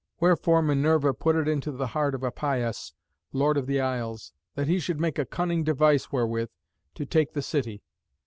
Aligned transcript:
Wherefore 0.19 0.63
Minerva 0.63 1.13
put 1.13 1.35
it 1.35 1.47
into 1.47 1.71
the 1.71 1.85
heart 1.85 2.15
of 2.15 2.23
Epeius, 2.23 2.93
Lord 3.33 3.55
of 3.55 3.67
the 3.67 3.79
Isles, 3.79 4.33
that 4.55 4.67
he 4.67 4.79
should 4.79 4.99
make 4.99 5.19
a 5.19 5.27
cunning 5.27 5.63
device 5.63 6.11
wherewith 6.11 6.49
to 6.95 7.05
take 7.05 7.33
the 7.33 7.43
city. 7.43 7.83